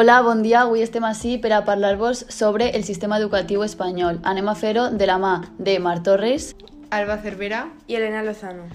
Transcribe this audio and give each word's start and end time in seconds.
Hola, 0.00 0.20
bon 0.22 0.44
dia. 0.44 0.60
Avui 0.60 0.84
estem 0.84 1.02
així 1.02 1.32
per 1.42 1.50
a 1.56 1.64
parlar-vos 1.66 2.20
sobre 2.30 2.68
el 2.78 2.84
sistema 2.86 3.16
educatiu 3.18 3.64
espanyol. 3.64 4.20
Anem 4.22 4.46
a 4.46 4.52
fer-ho 4.54 4.84
de 4.94 5.08
la 5.10 5.16
mà 5.18 5.32
de 5.58 5.72
Mar 5.82 5.96
Torres, 6.06 6.52
Alba 6.94 7.16
Cervera 7.24 7.64
i 7.90 7.96
Elena 7.98 8.20
Lozano. 8.22 8.68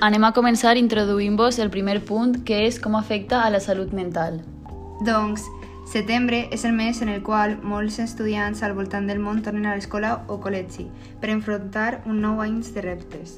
Anem 0.00 0.24
a 0.24 0.30
començar 0.32 0.72
introduint-vos 0.80 1.58
el 1.60 1.68
primer 1.68 1.98
punt, 2.08 2.32
que 2.48 2.62
és 2.64 2.80
com 2.80 2.96
afecta 2.96 3.42
a 3.42 3.50
la 3.52 3.60
salut 3.60 3.92
mental. 3.92 4.40
Doncs, 5.04 5.44
setembre 5.92 6.46
és 6.48 6.64
el 6.64 6.72
mes 6.72 7.04
en 7.04 7.12
el 7.12 7.20
qual 7.28 7.58
molts 7.60 8.00
estudiants 8.00 8.64
al 8.64 8.72
voltant 8.72 9.12
del 9.12 9.20
món 9.20 9.44
tornen 9.44 9.68
a 9.68 9.76
l'escola 9.76 10.22
o 10.32 10.40
col·legi 10.40 10.88
per 11.20 11.28
enfrontar 11.36 12.00
un 12.06 12.24
nou 12.24 12.40
any 12.40 12.56
de 12.72 12.88
reptes. 12.88 13.36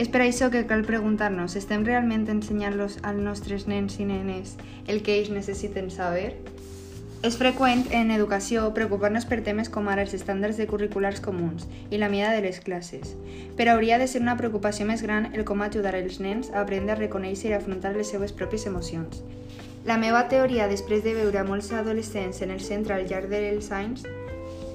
És 0.00 0.08
per 0.08 0.24
això 0.24 0.48
que 0.50 0.64
cal 0.66 0.88
preguntar-nos, 0.88 1.60
estem 1.60 1.84
realment 1.84 2.24
ensenyant-los 2.32 3.02
als 3.04 3.20
nostres 3.20 3.68
nens 3.68 4.00
i 4.00 4.08
nenes 4.08 4.56
el 4.88 5.04
que 5.04 5.20
ells 5.20 5.30
necessiten 5.30 5.92
saber? 5.92 6.32
És 7.24 7.38
freqüent 7.40 7.86
en 7.96 8.10
educació 8.12 8.66
preocupar-nos 8.76 9.24
per 9.24 9.38
temes 9.46 9.70
com 9.72 9.86
ara 9.88 10.02
els 10.04 10.12
estàndards 10.12 10.58
de 10.60 10.66
curriculars 10.68 11.22
comuns 11.24 11.64
i 11.88 11.96
la 11.96 12.10
mida 12.12 12.34
de 12.34 12.42
les 12.44 12.58
classes, 12.60 13.14
però 13.56 13.72
hauria 13.72 13.96
de 13.96 14.04
ser 14.12 14.20
una 14.20 14.34
preocupació 14.36 14.84
més 14.84 15.00
gran 15.00 15.30
el 15.32 15.46
com 15.48 15.64
ajudar 15.64 15.94
els 15.96 16.18
nens 16.20 16.52
a 16.52 16.60
aprendre 16.60 16.92
a 16.92 16.98
reconèixer 16.98 17.48
i 17.48 17.56
afrontar 17.56 17.94
les 17.96 18.12
seues 18.12 18.36
pròpies 18.36 18.66
emocions. 18.68 19.22
La 19.88 19.96
meva 19.96 20.26
teoria, 20.28 20.68
després 20.68 21.00
de 21.00 21.16
veure 21.16 21.48
molts 21.48 21.72
adolescents 21.72 22.44
en 22.44 22.52
el 22.52 22.60
centre 22.60 22.92
al 22.92 23.08
llarg 23.08 23.32
dels 23.32 23.72
anys, 23.72 24.04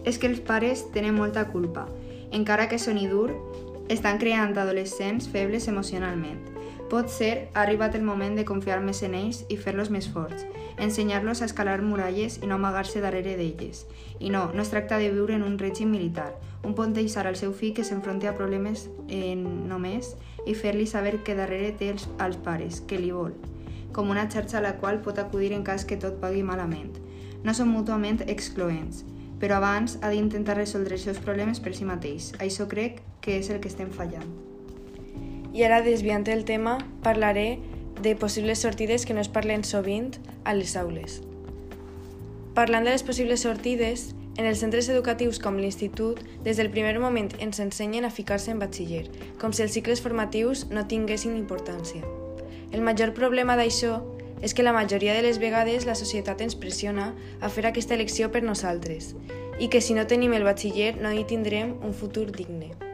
és 0.10 0.18
que 0.18 0.34
els 0.34 0.42
pares 0.42 0.88
tenen 0.96 1.14
molta 1.22 1.46
culpa. 1.54 1.86
Encara 2.34 2.66
que 2.66 2.82
soni 2.82 3.06
dur, 3.14 3.30
estan 3.94 4.18
creant 4.18 4.58
adolescents 4.58 5.30
febles 5.30 5.70
emocionalment. 5.70 6.59
Pot 6.90 7.12
ser, 7.14 7.50
ha 7.54 7.62
arribat 7.62 7.94
el 7.94 8.02
moment 8.02 8.34
de 8.34 8.44
confiar 8.50 8.80
més 8.82 9.04
en 9.06 9.14
ells 9.14 9.44
i 9.54 9.60
fer-los 9.62 9.92
més 9.94 10.08
forts, 10.10 10.48
ensenyar-los 10.82 11.44
a 11.44 11.46
escalar 11.46 11.84
muralles 11.86 12.40
i 12.42 12.48
no 12.50 12.58
amagar-se 12.58 13.04
darrere 13.04 13.36
d'elles. 13.38 13.84
I 14.18 14.32
no, 14.34 14.48
no 14.56 14.64
es 14.64 14.72
tracta 14.74 14.98
de 14.98 15.12
viure 15.14 15.36
en 15.38 15.46
un 15.46 15.60
règim 15.62 15.94
militar. 15.94 16.32
Un 16.66 16.74
pot 16.74 16.90
deixar 16.90 17.28
al 17.30 17.38
seu 17.38 17.54
fill 17.54 17.76
que 17.78 17.86
s'enfronti 17.86 18.26
a 18.26 18.34
problemes 18.34 18.88
en 19.06 19.46
només 19.70 20.16
i 20.50 20.58
fer-li 20.58 20.90
saber 20.90 21.20
que 21.22 21.38
darrere 21.38 21.76
té 21.78 21.94
els, 21.94 22.10
als 22.18 22.42
pares, 22.42 22.82
que 22.82 22.98
li 22.98 23.14
vol, 23.14 23.38
com 23.94 24.10
una 24.10 24.26
xarxa 24.26 24.58
a 24.58 24.66
la 24.66 24.74
qual 24.82 25.04
pot 25.06 25.22
acudir 25.22 25.54
en 25.54 25.64
cas 25.64 25.86
que 25.86 26.02
tot 26.02 26.18
pagui 26.18 26.42
malament. 26.42 26.98
No 27.46 27.54
són 27.54 27.70
mútuament 27.70 28.26
excloents, 28.26 29.06
però 29.38 29.62
abans 29.62 30.00
ha 30.02 30.10
d'intentar 30.10 30.58
resoldre 30.58 30.98
els 30.98 31.06
seus 31.06 31.22
problemes 31.22 31.62
per 31.62 31.78
si 31.78 31.86
mateix. 31.86 32.34
Això 32.42 32.66
crec 32.66 33.04
que 33.22 33.38
és 33.38 33.54
el 33.54 33.62
que 33.62 33.70
estem 33.70 33.94
fallant. 33.94 34.49
I 35.54 35.64
ara, 35.66 35.82
desviant 35.82 36.28
el 36.30 36.46
tema, 36.46 36.78
parlaré 37.04 37.60
de 38.02 38.16
possibles 38.16 38.60
sortides 38.60 39.06
que 39.06 39.14
no 39.14 39.22
es 39.22 39.30
parlen 39.30 39.64
sovint 39.64 40.16
a 40.44 40.54
les 40.54 40.76
aules. 40.78 41.22
Parlant 42.56 42.86
de 42.86 42.92
les 42.92 43.04
possibles 43.04 43.42
sortides, 43.46 44.14
en 44.40 44.46
els 44.46 44.62
centres 44.64 44.88
educatius 44.90 45.40
com 45.40 45.58
l'institut, 45.60 46.22
des 46.46 46.58
del 46.58 46.70
primer 46.72 46.94
moment 47.00 47.34
ens 47.44 47.60
ensenyen 47.60 48.06
a 48.08 48.14
ficar-se 48.14 48.54
en 48.54 48.60
batxiller, 48.62 49.10
com 49.42 49.52
si 49.52 49.66
els 49.66 49.76
cicles 49.76 50.02
formatius 50.06 50.68
no 50.72 50.86
tinguessin 50.88 51.36
importància. 51.36 52.06
El 52.72 52.86
major 52.86 53.14
problema 53.18 53.58
d'això 53.60 54.00
és 54.42 54.54
que 54.54 54.64
la 54.64 54.74
majoria 54.74 55.14
de 55.14 55.24
les 55.26 55.40
vegades 55.40 55.88
la 55.90 55.98
societat 56.00 56.42
ens 56.46 56.56
pressiona 56.56 57.14
a 57.42 57.50
fer 57.50 57.66
aquesta 57.68 57.98
elecció 57.98 58.32
per 58.32 58.46
nosaltres 58.46 59.16
i 59.60 59.68
que 59.68 59.82
si 59.84 59.98
no 59.98 60.08
tenim 60.08 60.38
el 60.38 60.48
batxiller 60.48 60.94
no 61.02 61.12
hi 61.12 61.26
tindrem 61.28 61.76
un 61.84 61.92
futur 61.92 62.30
digne. 62.32 62.89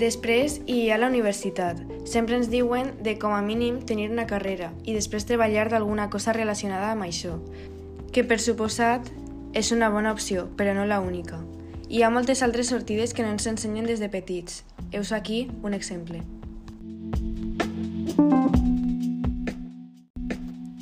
Després 0.00 0.60
hi 0.70 0.88
ha 0.88 0.96
la 0.96 1.08
universitat. 1.10 1.80
Sempre 2.08 2.38
ens 2.38 2.48
diuen 2.48 2.94
de 3.04 3.18
com 3.20 3.34
a 3.36 3.42
mínim 3.44 3.82
tenir 3.84 4.08
una 4.08 4.26
carrera 4.26 4.70
i 4.88 4.94
després 4.96 5.26
treballar 5.28 5.68
d'alguna 5.68 6.08
cosa 6.08 6.32
relacionada 6.32 6.92
amb 6.94 7.04
això, 7.04 7.36
que 8.12 8.24
per 8.24 8.40
suposat 8.40 9.10
és 9.52 9.72
una 9.76 9.90
bona 9.90 10.12
opció, 10.12 10.48
però 10.56 10.72
no 10.74 10.86
la 10.86 11.00
única. 11.04 11.42
Hi 11.90 12.02
ha 12.02 12.10
moltes 12.10 12.42
altres 12.46 12.70
sortides 12.70 13.12
que 13.12 13.26
no 13.26 13.34
ens 13.34 13.48
ensenyen 13.50 13.88
des 13.90 14.00
de 14.00 14.08
petits. 14.08 14.62
Heus 14.92 15.12
aquí 15.12 15.48
un 15.62 15.74
exemple. 15.74 16.22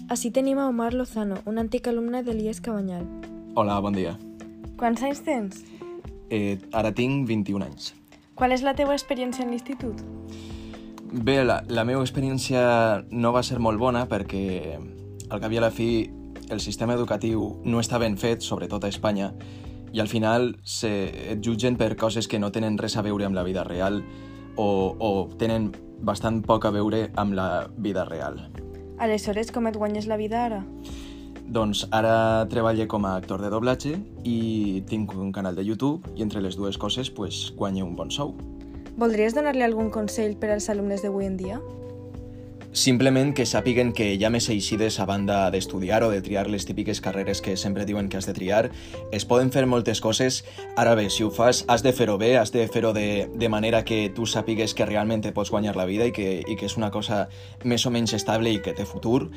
Així 0.08 0.30
tenim 0.30 0.60
a 0.60 0.68
Omar 0.68 0.94
Lozano, 0.94 1.42
un 1.44 1.58
antic 1.60 1.88
alumne 1.88 2.22
de 2.24 2.32
l'IES 2.32 2.62
Cabanyal. 2.64 3.04
Hola, 3.56 3.80
bon 3.80 3.96
dia. 3.96 4.14
Quants 4.80 5.02
anys 5.04 5.24
tens? 5.24 5.64
Eh, 6.30 6.56
ara 6.72 6.92
tinc 6.92 7.26
21 7.28 7.64
anys. 7.66 7.92
Qual 8.38 8.54
és 8.54 8.62
la 8.62 8.76
teva 8.78 8.94
experiència 8.94 9.42
en 9.42 9.50
l'institut? 9.50 9.98
Bé, 11.10 11.40
la, 11.42 11.62
la 11.66 11.82
meva 11.88 12.04
experiència 12.04 12.60
no 13.10 13.32
va 13.34 13.42
ser 13.42 13.58
molt 13.58 13.80
bona 13.82 14.04
perquè 14.06 14.78
al 14.78 15.42
cap 15.42 15.52
i 15.52 15.58
a 15.58 15.64
la 15.64 15.72
fi 15.74 15.88
el 16.48 16.62
sistema 16.62 16.94
educatiu 16.94 17.48
no 17.66 17.82
està 17.82 17.98
ben 17.98 18.14
fet, 18.16 18.44
sobretot 18.46 18.84
a 18.84 18.92
Espanya, 18.92 19.32
i 19.92 20.00
al 20.00 20.08
final 20.08 20.52
se, 20.62 20.90
et 21.34 21.42
jutgen 21.44 21.76
per 21.80 21.96
coses 21.96 22.28
que 22.28 22.38
no 22.38 22.52
tenen 22.54 22.78
res 22.78 22.96
a 22.96 23.02
veure 23.02 23.26
amb 23.26 23.34
la 23.34 23.42
vida 23.42 23.64
real 23.66 24.02
o, 24.56 24.68
o 24.94 25.10
tenen 25.40 25.72
bastant 25.98 26.42
poc 26.46 26.68
a 26.68 26.72
veure 26.72 27.08
amb 27.18 27.34
la 27.34 27.66
vida 27.76 28.04
real. 28.06 28.38
Aleshores, 28.98 29.50
com 29.50 29.66
et 29.66 29.76
guanyes 29.78 30.06
la 30.06 30.18
vida 30.20 30.44
ara? 30.44 30.62
Doncs 31.48 31.86
ara 31.96 32.44
treballo 32.52 32.84
com 32.92 33.06
a 33.08 33.14
actor 33.16 33.40
de 33.40 33.48
doblatge 33.48 33.94
i 34.28 34.82
tinc 34.88 35.14
un 35.16 35.32
canal 35.32 35.56
de 35.56 35.64
YouTube 35.64 36.12
i 36.14 36.22
entre 36.26 36.42
les 36.44 36.60
dues 36.60 36.76
coses 36.76 37.08
pues, 37.08 37.48
guanyo 37.56 37.86
un 37.88 37.96
bon 37.96 38.12
sou. 38.12 38.36
Voldries 39.00 39.32
donar-li 39.32 39.64
algun 39.64 39.88
consell 39.94 40.36
per 40.36 40.52
als 40.52 40.68
alumnes 40.68 41.00
d'avui 41.00 41.24
en 41.24 41.38
dia? 41.40 41.60
Simplement 42.78 43.30
que 43.32 43.46
sàpiguen 43.48 43.94
que 43.96 44.10
hi 44.12 44.24
ha 44.26 44.28
més 44.30 44.50
eixides 44.52 44.98
a 45.00 45.06
banda 45.08 45.38
d'estudiar 45.50 46.02
o 46.04 46.10
de 46.12 46.20
triar 46.20 46.44
les 46.52 46.66
típiques 46.68 47.00
carreres 47.00 47.40
que 47.40 47.56
sempre 47.56 47.86
diuen 47.88 48.10
que 48.12 48.18
has 48.18 48.28
de 48.28 48.34
triar. 48.36 48.68
Es 49.10 49.24
poden 49.24 49.48
fer 49.50 49.64
moltes 49.66 50.02
coses. 50.04 50.42
Ara 50.76 50.92
bé, 50.94 51.08
si 51.08 51.24
ho 51.24 51.30
fas, 51.32 51.64
has 51.66 51.82
de 51.82 51.94
fer-ho 51.96 52.18
bé, 52.20 52.36
has 52.36 52.52
de 52.52 52.66
fer-ho 52.68 52.92
de, 52.92 53.30
de 53.34 53.48
manera 53.48 53.86
que 53.88 54.12
tu 54.14 54.28
sàpigues 54.28 54.76
que 54.76 54.86
realment 54.86 55.24
te 55.24 55.32
pots 55.32 55.50
guanyar 55.50 55.78
la 55.80 55.88
vida 55.88 56.10
i 56.10 56.12
que, 56.12 56.42
i 56.44 56.58
que 56.60 56.68
és 56.68 56.76
una 56.76 56.92
cosa 56.92 57.24
més 57.64 57.86
o 57.88 57.94
menys 57.94 58.12
estable 58.20 58.52
i 58.52 58.60
que 58.60 58.76
té 58.76 58.84
futur. 58.84 59.30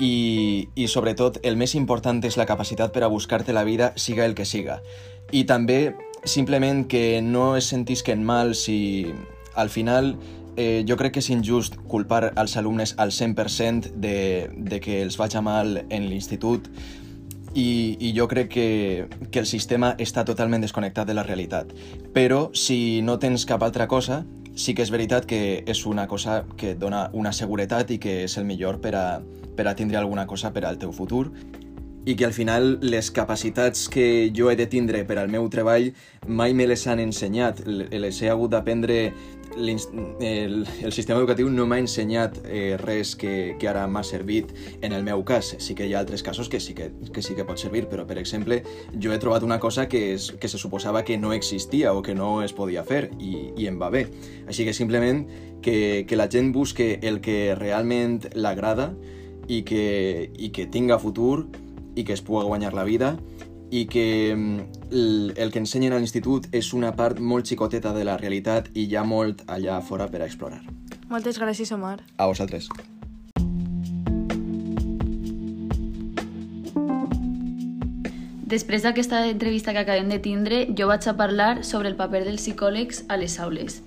I, 0.00 0.68
I 0.76 0.88
sobretot, 0.92 1.40
el 1.42 1.56
més 1.56 1.74
important 1.74 2.20
és 2.24 2.36
la 2.36 2.46
capacitat 2.48 2.92
per 2.92 3.04
a 3.04 3.12
buscar-te 3.12 3.54
la 3.56 3.64
vida, 3.64 3.92
siga 3.96 4.26
el 4.26 4.34
que 4.36 4.44
siga. 4.44 4.82
I 5.32 5.44
també, 5.48 5.96
simplement, 6.24 6.84
que 6.88 7.22
no 7.22 7.54
es 7.56 7.70
sentisquen 7.72 8.24
mal 8.24 8.54
si 8.54 9.06
al 9.54 9.70
final 9.72 10.14
eh, 10.56 10.84
jo 10.88 10.96
crec 11.00 11.16
que 11.16 11.24
és 11.24 11.30
injust 11.32 11.78
culpar 11.88 12.32
als 12.36 12.56
alumnes 12.56 12.94
al 12.98 13.10
100% 13.10 13.92
de, 13.96 14.50
de 14.52 14.80
que 14.80 15.00
els 15.02 15.16
vaig 15.16 15.36
mal 15.40 15.82
en 15.88 16.08
l'institut 16.10 16.68
i, 17.56 17.96
i 18.00 18.12
jo 18.16 18.26
crec 18.28 18.50
que, 18.52 18.68
que 19.32 19.40
el 19.40 19.48
sistema 19.48 19.94
està 19.98 20.26
totalment 20.28 20.64
desconnectat 20.64 21.08
de 21.08 21.16
la 21.16 21.24
realitat. 21.24 21.72
Però 22.12 22.50
si 22.52 23.00
no 23.02 23.16
tens 23.18 23.46
cap 23.48 23.64
altra 23.64 23.88
cosa, 23.88 24.24
sí 24.56 24.74
que 24.74 24.82
és 24.82 24.90
veritat 24.90 25.26
que 25.28 25.62
és 25.68 25.84
una 25.86 26.06
cosa 26.08 26.40
que 26.56 26.72
et 26.72 26.80
dona 26.80 27.10
una 27.12 27.32
seguretat 27.36 27.92
i 27.92 27.98
que 28.00 28.22
és 28.24 28.36
el 28.40 28.46
millor 28.48 28.80
per 28.80 28.94
a, 28.96 29.06
per 29.56 29.68
a 29.68 29.74
tindre 29.76 30.00
alguna 30.00 30.26
cosa 30.26 30.50
per 30.52 30.64
al 30.64 30.80
teu 30.80 30.94
futur 30.96 31.28
i 32.06 32.14
que 32.14 32.24
al 32.24 32.32
final 32.32 32.78
les 32.86 33.10
capacitats 33.10 33.88
que 33.90 34.30
jo 34.34 34.48
he 34.50 34.56
de 34.56 34.68
tindre 34.70 35.02
per 35.04 35.18
al 35.18 35.28
meu 35.28 35.48
treball 35.50 35.90
mai 36.26 36.54
me 36.54 36.68
les 36.70 36.86
han 36.86 37.02
ensenyat. 37.02 37.64
Les 37.66 38.20
he 38.22 38.30
hagut 38.30 38.52
d'aprendre 38.54 39.10
el, 39.56 40.66
el 40.84 40.92
sistema 40.92 41.18
educatiu 41.18 41.48
no 41.50 41.66
m'ha 41.66 41.80
ensenyat 41.82 42.38
eh, 42.44 42.76
res 42.78 43.14
que, 43.18 43.56
que 43.58 43.68
ara 43.68 43.86
m'ha 43.90 44.04
servit 44.06 44.52
en 44.86 44.94
el 44.94 45.02
meu 45.02 45.24
cas. 45.26 45.54
Sí 45.58 45.74
que 45.74 45.88
hi 45.88 45.96
ha 45.96 46.00
altres 46.04 46.22
casos 46.22 46.48
que 46.48 46.60
sí 46.60 46.76
que, 46.78 46.92
que 47.12 47.26
sí 47.26 47.34
que 47.34 47.46
pot 47.48 47.58
servir, 47.58 47.86
però, 47.90 48.06
per 48.06 48.20
exemple, 48.22 48.62
jo 49.02 49.10
he 49.10 49.18
trobat 49.18 49.42
una 49.42 49.58
cosa 49.58 49.88
que, 49.88 50.12
és, 50.14 50.30
que 50.38 50.48
se 50.48 50.62
suposava 50.62 51.02
que 51.02 51.18
no 51.18 51.34
existia 51.34 51.92
o 51.92 52.02
que 52.06 52.14
no 52.14 52.42
es 52.46 52.54
podia 52.54 52.86
fer 52.86 53.10
i, 53.18 53.50
i 53.56 53.66
em 53.66 53.82
va 53.82 53.90
bé. 53.90 54.06
Així 54.46 54.68
que 54.68 54.76
simplement 54.76 55.26
que, 55.62 56.04
que 56.06 56.16
la 56.16 56.30
gent 56.30 56.54
busque 56.54 57.00
el 57.02 57.18
que 57.24 57.56
realment 57.58 58.20
l'agrada 58.34 58.92
i 59.48 59.62
que, 59.66 60.30
i 60.38 60.54
que 60.54 60.70
tinga 60.70 60.98
futur 61.02 61.46
i 61.96 62.04
que 62.04 62.14
es 62.14 62.22
pugui 62.22 62.44
guanyar 62.46 62.74
la 62.76 62.84
vida 62.84 63.16
i 63.70 63.86
que 63.90 64.32
el, 64.32 65.32
el 65.34 65.50
que 65.50 65.58
ensenyen 65.58 65.96
a 65.96 65.98
l'institut 65.98 66.46
és 66.54 66.70
una 66.76 66.92
part 66.94 67.18
molt 67.18 67.48
xicoteta 67.50 67.92
de 67.96 68.04
la 68.06 68.16
realitat 68.20 68.70
i 68.74 68.86
hi 68.86 68.94
ha 68.96 69.02
molt 69.02 69.42
allà 69.50 69.80
fora 69.82 70.06
per 70.12 70.22
a 70.22 70.28
explorar. 70.28 70.62
Moltes 71.10 71.40
gràcies, 71.42 71.72
Omar. 71.74 71.98
A 72.18 72.28
vosaltres. 72.30 72.70
Després 78.46 78.84
d'aquesta 78.86 79.24
entrevista 79.26 79.72
que 79.74 79.82
acabem 79.82 80.08
de 80.08 80.20
tindre, 80.22 80.60
jo 80.78 80.86
vaig 80.86 81.02
a 81.10 81.16
parlar 81.18 81.64
sobre 81.66 81.90
el 81.90 81.96
paper 81.98 82.22
dels 82.28 82.44
psicòlegs 82.44 83.02
a 83.10 83.18
les 83.18 83.40
aules. 83.42 83.80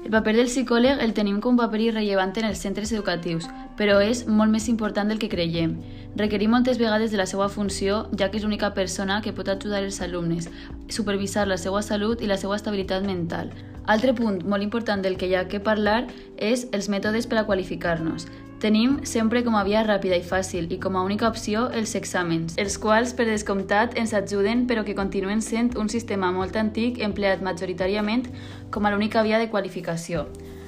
El 0.00 0.14
paper 0.14 0.32
del 0.32 0.48
psicòleg 0.48 1.00
el 1.04 1.12
tenim 1.12 1.42
com 1.44 1.52
un 1.52 1.58
paper 1.60 1.80
irrellevant 1.84 2.32
en 2.40 2.46
els 2.48 2.62
centres 2.64 2.90
educatius, 2.94 3.46
però 3.76 3.98
és 4.00 4.24
molt 4.26 4.50
més 4.50 4.66
important 4.72 5.12
del 5.12 5.20
que 5.20 5.28
creiem. 5.28 5.74
Requerim 6.16 6.50
moltes 6.56 6.80
vegades 6.80 7.12
de 7.12 7.20
la 7.20 7.26
seva 7.28 7.50
funció, 7.52 8.06
ja 8.16 8.30
que 8.30 8.40
és 8.40 8.46
l'única 8.46 8.72
persona 8.74 9.20
que 9.20 9.34
pot 9.36 9.48
ajudar 9.52 9.84
els 9.84 10.00
alumnes, 10.00 10.48
supervisar 10.88 11.46
la 11.46 11.60
seva 11.60 11.82
salut 11.84 12.24
i 12.24 12.30
la 12.32 12.40
seva 12.40 12.56
estabilitat 12.56 13.04
mental. 13.04 13.52
Altre 13.86 14.14
punt 14.16 14.40
molt 14.48 14.64
important 14.64 15.04
del 15.04 15.20
que 15.20 15.28
hi 15.28 15.36
ha 15.36 15.48
que 15.48 15.60
parlar 15.60 16.06
és 16.36 16.66
els 16.72 16.88
mètodes 16.88 17.28
per 17.28 17.38
a 17.38 17.44
qualificar-nos. 17.44 18.26
Tenim 18.60 18.98
sempre 19.08 19.40
com 19.40 19.54
a 19.56 19.62
via 19.64 19.80
ràpida 19.86 20.18
i 20.20 20.24
fàcil 20.30 20.66
i 20.68 20.76
com 20.76 20.98
a 20.98 21.02
única 21.06 21.24
opció 21.32 21.62
els 21.72 21.94
exàmens, 21.96 22.58
els 22.60 22.74
quals 22.76 23.14
per 23.16 23.24
descomptat 23.24 23.96
ens 23.96 24.12
ajuden 24.12 24.66
però 24.68 24.82
que 24.84 24.94
continuen 24.98 25.40
sent 25.40 25.78
un 25.80 25.88
sistema 25.88 26.28
molt 26.34 26.58
antic 26.60 27.00
empleat 27.00 27.40
majoritàriament 27.40 28.26
com 28.70 28.84
a 28.84 28.92
l'única 28.92 29.22
via 29.24 29.40
de 29.40 29.48
qualificació. 29.48 30.26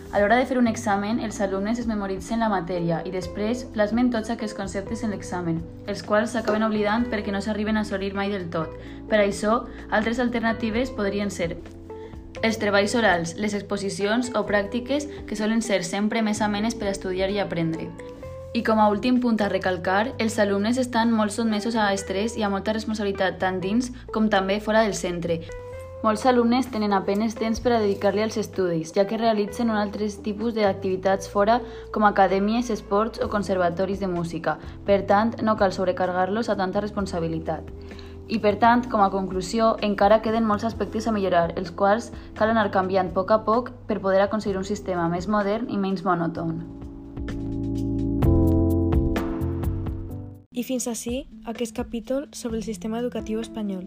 A 0.08 0.22
l'hora 0.22 0.38
de 0.40 0.48
fer 0.48 0.56
un 0.56 0.72
examen, 0.72 1.20
els 1.20 1.42
alumnes 1.44 1.84
es 1.84 1.90
memoritzen 1.90 2.40
la 2.40 2.48
matèria 2.52 3.02
i 3.04 3.12
després 3.12 3.66
plasmen 3.76 4.08
tots 4.12 4.32
aquests 4.32 4.56
conceptes 4.56 5.04
en 5.04 5.12
l'examen, 5.12 5.60
els 5.84 6.00
quals 6.00 6.32
s'acaben 6.32 6.64
oblidant 6.64 7.04
perquè 7.12 7.32
no 7.32 7.44
s'arriben 7.44 7.76
a 7.76 7.84
assolir 7.84 8.14
mai 8.16 8.32
del 8.32 8.48
tot. 8.48 8.72
Per 9.12 9.20
això, 9.20 9.66
altres 9.90 10.20
alternatives 10.20 10.96
podrien 10.96 11.28
ser 11.28 11.58
els 12.40 12.58
treballs 12.58 12.94
orals, 12.96 13.34
les 13.36 13.54
exposicions 13.54 14.32
o 14.34 14.42
pràctiques 14.48 15.06
que 15.28 15.36
solen 15.36 15.60
ser 15.62 15.82
sempre 15.84 16.22
més 16.22 16.40
amenes 16.40 16.74
per 16.74 16.88
estudiar 16.88 17.30
i 17.30 17.38
aprendre. 17.42 17.90
I 18.52 18.60
com 18.62 18.80
a 18.80 18.88
últim 18.92 19.20
punt 19.20 19.40
a 19.40 19.48
recalcar, 19.48 20.12
els 20.20 20.38
alumnes 20.38 20.76
estan 20.76 21.12
molt 21.12 21.32
sotmesos 21.32 21.76
a 21.76 21.92
estrès 21.96 22.36
i 22.36 22.42
a 22.44 22.50
molta 22.52 22.74
responsabilitat 22.76 23.38
tant 23.40 23.60
dins 23.60 23.92
com 24.12 24.28
també 24.28 24.58
fora 24.60 24.82
del 24.84 24.92
centre. 24.94 25.38
Molts 26.02 26.26
alumnes 26.26 26.66
tenen 26.66 26.92
apenes 26.96 27.36
temps 27.38 27.60
per 27.62 27.76
a 27.76 27.80
dedicar-li 27.80 28.24
als 28.24 28.36
estudis, 28.40 28.90
ja 28.92 29.06
que 29.06 29.16
realitzen 29.20 29.70
un 29.70 29.78
altres 29.78 30.16
tipus 30.24 30.56
d'activitats 30.56 31.30
fora 31.30 31.60
com 31.94 32.04
acadèmies, 32.04 32.72
esports 32.74 33.22
o 33.22 33.28
conservatoris 33.30 34.02
de 34.02 34.10
música. 34.10 34.58
Per 34.84 35.04
tant, 35.06 35.36
no 35.46 35.54
cal 35.56 35.72
sobrecargar-los 35.72 36.50
a 36.50 36.56
tanta 36.58 36.82
responsabilitat. 36.82 37.70
I 38.32 38.38
per 38.40 38.54
tant, 38.56 38.86
com 38.88 39.02
a 39.04 39.10
conclusió, 39.12 39.74
encara 39.84 40.22
queden 40.24 40.46
molts 40.48 40.64
aspectes 40.64 41.04
a 41.06 41.12
millorar, 41.12 41.50
els 41.60 41.72
quals 41.76 42.06
cal 42.38 42.48
anar 42.48 42.70
canviant 42.72 43.10
a 43.10 43.14
poc 43.18 43.34
a 43.34 43.42
poc 43.44 43.68
per 43.90 43.98
poder 44.00 44.22
aconseguir 44.24 44.56
un 44.56 44.64
sistema 44.64 45.04
més 45.12 45.28
modern 45.28 45.68
i 45.68 45.76
menys 45.76 46.00
monòton. 46.06 46.54
I 50.52 50.64
fins 50.64 50.88
així 50.88 51.18
aquest 51.52 51.76
capítol 51.76 52.30
sobre 52.32 52.56
el 52.56 52.64
sistema 52.64 53.04
educatiu 53.04 53.44
espanyol. 53.44 53.84